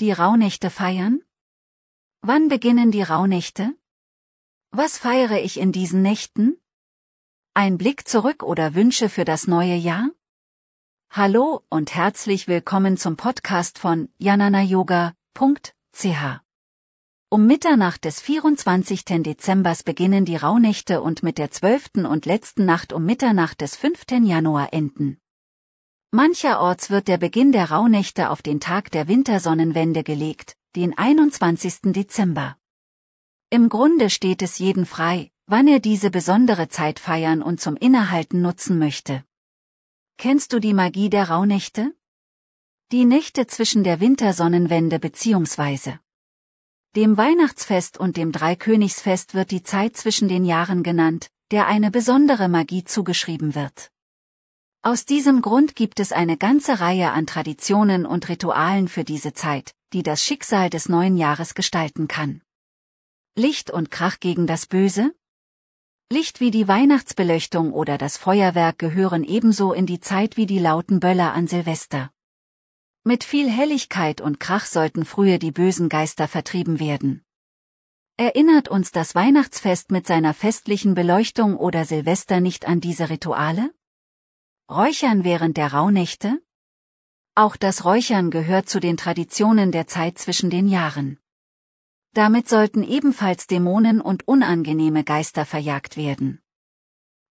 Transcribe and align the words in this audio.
Die 0.00 0.10
Rauhnächte 0.10 0.70
feiern? 0.70 1.22
Wann 2.20 2.48
beginnen 2.48 2.90
die 2.90 3.02
Rauhnächte? 3.02 3.76
Was 4.72 4.98
feiere 4.98 5.40
ich 5.40 5.60
in 5.60 5.70
diesen 5.70 6.02
Nächten? 6.02 6.60
Ein 7.54 7.78
Blick 7.78 8.08
zurück 8.08 8.42
oder 8.42 8.74
Wünsche 8.74 9.08
für 9.08 9.24
das 9.24 9.46
neue 9.46 9.76
Jahr? 9.76 10.10
Hallo 11.10 11.62
und 11.68 11.94
herzlich 11.94 12.48
willkommen 12.48 12.96
zum 12.96 13.16
Podcast 13.16 13.78
von 13.78 14.08
jananayoga.ch. 14.18 15.14
Um 17.28 17.46
Mitternacht 17.46 18.04
des 18.04 18.20
24. 18.20 19.04
Dezembers 19.04 19.84
beginnen 19.84 20.24
die 20.24 20.34
Rauhnächte 20.34 21.02
und 21.02 21.22
mit 21.22 21.38
der 21.38 21.52
zwölften 21.52 22.04
und 22.04 22.26
letzten 22.26 22.64
Nacht 22.64 22.92
um 22.92 23.04
Mitternacht 23.04 23.60
des 23.60 23.76
5. 23.76 24.06
Januar 24.24 24.72
enden. 24.72 25.20
Mancherorts 26.14 26.90
wird 26.90 27.08
der 27.08 27.18
Beginn 27.18 27.50
der 27.50 27.72
Rauhnächte 27.72 28.30
auf 28.30 28.40
den 28.40 28.60
Tag 28.60 28.92
der 28.92 29.08
Wintersonnenwende 29.08 30.04
gelegt, 30.04 30.56
den 30.76 30.96
21. 30.96 31.92
Dezember. 31.92 32.56
Im 33.50 33.68
Grunde 33.68 34.08
steht 34.10 34.40
es 34.40 34.60
jeden 34.60 34.86
frei, 34.86 35.32
wann 35.46 35.66
er 35.66 35.80
diese 35.80 36.12
besondere 36.12 36.68
Zeit 36.68 37.00
feiern 37.00 37.42
und 37.42 37.60
zum 37.60 37.74
Innehalten 37.74 38.40
nutzen 38.40 38.78
möchte. 38.78 39.24
Kennst 40.16 40.52
du 40.52 40.60
die 40.60 40.72
Magie 40.72 41.10
der 41.10 41.30
Rauhnächte? 41.30 41.92
Die 42.92 43.06
Nächte 43.06 43.48
zwischen 43.48 43.82
der 43.82 43.98
Wintersonnenwende 43.98 45.00
bzw. 45.00 45.94
dem 46.94 47.16
Weihnachtsfest 47.16 47.98
und 47.98 48.16
dem 48.16 48.30
Dreikönigsfest 48.30 49.34
wird 49.34 49.50
die 49.50 49.64
Zeit 49.64 49.96
zwischen 49.96 50.28
den 50.28 50.44
Jahren 50.44 50.84
genannt, 50.84 51.32
der 51.50 51.66
eine 51.66 51.90
besondere 51.90 52.48
Magie 52.48 52.84
zugeschrieben 52.84 53.56
wird. 53.56 53.90
Aus 54.86 55.06
diesem 55.06 55.40
Grund 55.40 55.76
gibt 55.76 55.98
es 55.98 56.12
eine 56.12 56.36
ganze 56.36 56.78
Reihe 56.80 57.10
an 57.12 57.26
Traditionen 57.26 58.04
und 58.04 58.28
Ritualen 58.28 58.86
für 58.86 59.02
diese 59.02 59.32
Zeit, 59.32 59.74
die 59.94 60.02
das 60.02 60.22
Schicksal 60.22 60.68
des 60.68 60.90
neuen 60.90 61.16
Jahres 61.16 61.54
gestalten 61.54 62.06
kann. 62.06 62.42
Licht 63.34 63.70
und 63.70 63.90
Krach 63.90 64.20
gegen 64.20 64.46
das 64.46 64.66
Böse? 64.66 65.14
Licht 66.12 66.40
wie 66.40 66.50
die 66.50 66.68
Weihnachtsbeleuchtung 66.68 67.72
oder 67.72 67.96
das 67.96 68.18
Feuerwerk 68.18 68.78
gehören 68.78 69.24
ebenso 69.24 69.72
in 69.72 69.86
die 69.86 70.00
Zeit 70.00 70.36
wie 70.36 70.44
die 70.44 70.58
lauten 70.58 71.00
Böller 71.00 71.32
an 71.32 71.46
Silvester. 71.46 72.10
Mit 73.04 73.24
viel 73.24 73.48
Helligkeit 73.50 74.20
und 74.20 74.38
Krach 74.38 74.66
sollten 74.66 75.06
früher 75.06 75.38
die 75.38 75.50
bösen 75.50 75.88
Geister 75.88 76.28
vertrieben 76.28 76.78
werden. 76.78 77.24
Erinnert 78.18 78.68
uns 78.68 78.92
das 78.92 79.14
Weihnachtsfest 79.14 79.90
mit 79.90 80.06
seiner 80.06 80.34
festlichen 80.34 80.94
Beleuchtung 80.94 81.56
oder 81.56 81.86
Silvester 81.86 82.40
nicht 82.40 82.68
an 82.68 82.82
diese 82.82 83.08
Rituale? 83.08 83.72
Räuchern 84.70 85.24
während 85.24 85.58
der 85.58 85.74
Rauhnächte? 85.74 86.40
Auch 87.34 87.56
das 87.56 87.84
Räuchern 87.84 88.30
gehört 88.30 88.66
zu 88.66 88.80
den 88.80 88.96
Traditionen 88.96 89.72
der 89.72 89.86
Zeit 89.86 90.16
zwischen 90.16 90.48
den 90.48 90.68
Jahren. 90.68 91.18
Damit 92.14 92.48
sollten 92.48 92.82
ebenfalls 92.82 93.46
Dämonen 93.46 94.00
und 94.00 94.26
unangenehme 94.26 95.04
Geister 95.04 95.44
verjagt 95.44 95.98
werden. 95.98 96.40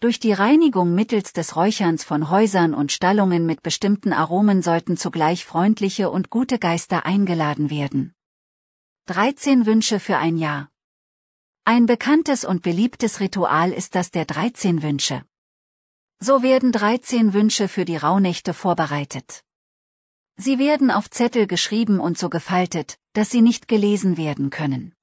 Durch 0.00 0.18
die 0.18 0.32
Reinigung 0.32 0.92
mittels 0.96 1.32
des 1.32 1.54
Räucherns 1.54 2.02
von 2.02 2.30
Häusern 2.30 2.74
und 2.74 2.90
Stallungen 2.90 3.46
mit 3.46 3.62
bestimmten 3.62 4.12
Aromen 4.12 4.60
sollten 4.60 4.96
zugleich 4.96 5.44
freundliche 5.44 6.10
und 6.10 6.30
gute 6.30 6.58
Geister 6.58 7.06
eingeladen 7.06 7.70
werden. 7.70 8.12
13 9.06 9.66
Wünsche 9.66 10.00
für 10.00 10.16
ein 10.16 10.36
Jahr. 10.36 10.68
Ein 11.64 11.86
bekanntes 11.86 12.44
und 12.44 12.62
beliebtes 12.62 13.20
Ritual 13.20 13.70
ist 13.72 13.94
das 13.94 14.10
der 14.10 14.24
13 14.24 14.82
Wünsche. 14.82 15.24
So 16.22 16.42
werden 16.42 16.70
13 16.70 17.32
Wünsche 17.32 17.66
für 17.66 17.86
die 17.86 17.96
Rauhnächte 17.96 18.52
vorbereitet. 18.52 19.42
Sie 20.36 20.58
werden 20.58 20.90
auf 20.90 21.08
Zettel 21.08 21.46
geschrieben 21.46 21.98
und 21.98 22.18
so 22.18 22.28
gefaltet, 22.28 22.98
dass 23.14 23.30
sie 23.30 23.40
nicht 23.40 23.68
gelesen 23.68 24.18
werden 24.18 24.50
können. 24.50 24.94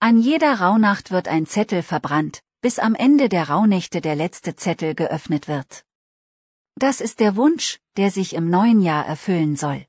An 0.00 0.18
jeder 0.18 0.54
Rauhnacht 0.60 1.10
wird 1.10 1.28
ein 1.28 1.46
Zettel 1.46 1.82
verbrannt, 1.82 2.42
bis 2.62 2.78
am 2.78 2.94
Ende 2.94 3.28
der 3.28 3.50
Rauhnächte 3.50 4.00
der 4.00 4.16
letzte 4.16 4.56
Zettel 4.56 4.94
geöffnet 4.94 5.48
wird. 5.48 5.84
Das 6.76 7.02
ist 7.02 7.20
der 7.20 7.36
Wunsch, 7.36 7.78
der 7.98 8.10
sich 8.10 8.34
im 8.34 8.48
neuen 8.48 8.80
Jahr 8.80 9.04
erfüllen 9.06 9.56
soll. 9.56 9.86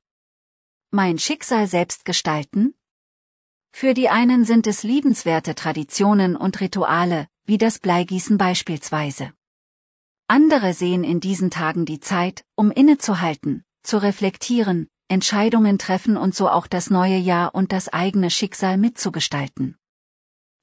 Mein 0.90 1.18
Schicksal 1.18 1.66
selbst 1.66 2.04
gestalten? 2.04 2.74
Für 3.72 3.94
die 3.94 4.10
einen 4.10 4.44
sind 4.44 4.66
es 4.66 4.82
liebenswerte 4.82 5.54
Traditionen 5.54 6.36
und 6.36 6.60
Rituale, 6.60 7.28
wie 7.46 7.58
das 7.58 7.78
Bleigießen 7.78 8.36
beispielsweise. 8.36 9.32
Andere 10.34 10.74
sehen 10.74 11.04
in 11.04 11.20
diesen 11.20 11.52
Tagen 11.52 11.86
die 11.86 12.00
Zeit, 12.00 12.44
um 12.56 12.72
innezuhalten, 12.72 13.62
zu 13.84 13.98
reflektieren, 13.98 14.88
Entscheidungen 15.06 15.78
treffen 15.78 16.16
und 16.16 16.34
so 16.34 16.48
auch 16.48 16.66
das 16.66 16.90
neue 16.90 17.18
Jahr 17.18 17.54
und 17.54 17.70
das 17.70 17.88
eigene 17.88 18.30
Schicksal 18.30 18.76
mitzugestalten. 18.76 19.78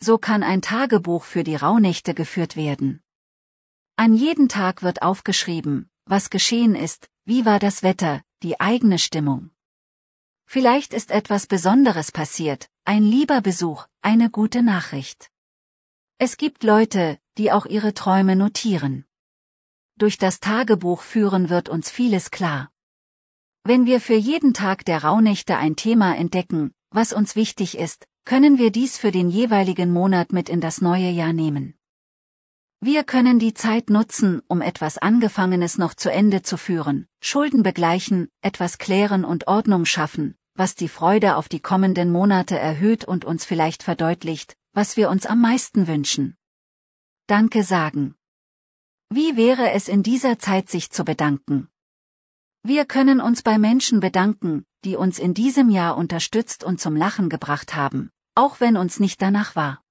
So 0.03 0.17
kann 0.17 0.43
ein 0.43 0.61
Tagebuch 0.61 1.23
für 1.23 1.45
die 1.45 1.55
Rauhnächte 1.55 2.13
geführt 2.13 2.57
werden. 2.57 3.01
An 3.95 4.13
jeden 4.13 4.49
Tag 4.49 4.83
wird 4.83 5.03
aufgeschrieben, 5.03 5.89
was 6.03 6.29
geschehen 6.29 6.75
ist, 6.75 7.07
wie 7.23 7.45
war 7.45 7.59
das 7.59 7.81
Wetter, 7.81 8.23
die 8.43 8.59
eigene 8.59 8.99
Stimmung. 8.99 9.51
Vielleicht 10.45 10.93
ist 10.93 11.11
etwas 11.11 11.47
Besonderes 11.47 12.11
passiert, 12.11 12.67
ein 12.83 13.03
lieber 13.03 13.39
Besuch, 13.39 13.85
eine 14.01 14.29
gute 14.29 14.63
Nachricht. 14.63 15.31
Es 16.17 16.35
gibt 16.35 16.65
Leute, 16.65 17.19
die 17.37 17.53
auch 17.53 17.65
ihre 17.65 17.93
Träume 17.93 18.35
notieren 18.35 19.05
durch 20.01 20.17
das 20.17 20.39
Tagebuch 20.39 21.03
führen 21.03 21.49
wird 21.49 21.69
uns 21.69 21.91
vieles 21.91 22.31
klar. 22.31 22.71
Wenn 23.63 23.85
wir 23.85 24.01
für 24.01 24.15
jeden 24.15 24.55
Tag 24.55 24.83
der 24.85 25.03
Rauhnächte 25.03 25.57
ein 25.57 25.75
Thema 25.75 26.15
entdecken, 26.15 26.71
was 26.89 27.13
uns 27.13 27.35
wichtig 27.35 27.77
ist, 27.77 28.07
können 28.25 28.57
wir 28.57 28.71
dies 28.71 28.97
für 28.97 29.11
den 29.11 29.29
jeweiligen 29.29 29.93
Monat 29.93 30.33
mit 30.33 30.49
in 30.49 30.59
das 30.59 30.81
neue 30.81 31.09
Jahr 31.09 31.33
nehmen. 31.33 31.75
Wir 32.79 33.03
können 33.03 33.37
die 33.37 33.53
Zeit 33.53 33.91
nutzen, 33.91 34.41
um 34.47 34.61
etwas 34.61 34.97
Angefangenes 34.97 35.77
noch 35.77 35.93
zu 35.93 36.11
Ende 36.11 36.41
zu 36.41 36.57
führen, 36.57 37.07
Schulden 37.21 37.61
begleichen, 37.61 38.27
etwas 38.41 38.79
klären 38.79 39.23
und 39.23 39.47
Ordnung 39.47 39.85
schaffen, 39.85 40.33
was 40.55 40.73
die 40.73 40.89
Freude 40.89 41.35
auf 41.35 41.47
die 41.47 41.59
kommenden 41.59 42.11
Monate 42.11 42.57
erhöht 42.57 43.05
und 43.05 43.23
uns 43.23 43.45
vielleicht 43.45 43.83
verdeutlicht, 43.83 44.55
was 44.73 44.97
wir 44.97 45.11
uns 45.11 45.27
am 45.27 45.41
meisten 45.41 45.87
wünschen. 45.87 46.37
Danke 47.27 47.63
sagen. 47.63 48.15
Wie 49.13 49.35
wäre 49.35 49.71
es 49.71 49.89
in 49.89 50.03
dieser 50.03 50.39
Zeit 50.39 50.69
sich 50.69 50.89
zu 50.89 51.03
bedanken? 51.03 51.67
Wir 52.63 52.85
können 52.85 53.19
uns 53.19 53.41
bei 53.41 53.57
Menschen 53.57 53.99
bedanken, 53.99 54.63
die 54.85 54.95
uns 54.95 55.19
in 55.19 55.33
diesem 55.33 55.69
Jahr 55.69 55.97
unterstützt 55.97 56.63
und 56.63 56.79
zum 56.79 56.95
Lachen 56.95 57.27
gebracht 57.27 57.75
haben, 57.75 58.09
auch 58.35 58.61
wenn 58.61 58.77
uns 58.77 59.01
nicht 59.01 59.21
danach 59.21 59.57
war. 59.57 59.83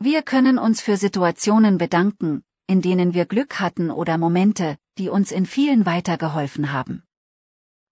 Wir 0.00 0.20
können 0.20 0.58
uns 0.58 0.82
für 0.82 0.98
Situationen 0.98 1.78
bedanken, 1.78 2.44
in 2.66 2.82
denen 2.82 3.14
wir 3.14 3.24
Glück 3.24 3.58
hatten 3.58 3.90
oder 3.90 4.18
Momente, 4.18 4.76
die 4.98 5.08
uns 5.08 5.32
in 5.32 5.46
vielen 5.46 5.86
weitergeholfen 5.86 6.72
haben. 6.72 7.04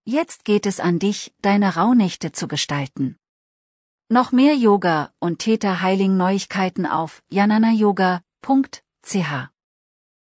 Jetzt 0.04 0.44
geht 0.44 0.66
es 0.66 0.78
an 0.78 0.98
dich, 0.98 1.32
deine 1.40 1.76
Rauhnächte 1.76 2.32
zu 2.32 2.48
gestalten. 2.48 3.16
Noch 4.10 4.30
mehr 4.30 4.54
Yoga 4.54 5.10
und 5.20 5.38
Theta 5.38 5.80
Heiling 5.80 6.18
Neuigkeiten 6.18 6.84
auf 6.84 7.22
jananayoga.ch 7.30 9.53